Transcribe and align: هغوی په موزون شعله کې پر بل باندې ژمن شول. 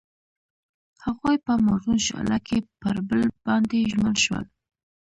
هغوی 1.03 1.35
په 1.45 1.53
موزون 1.65 1.97
شعله 2.07 2.37
کې 2.47 2.57
پر 2.81 2.95
بل 3.07 3.21
باندې 3.45 3.89
ژمن 3.91 4.15
شول. 4.23 4.45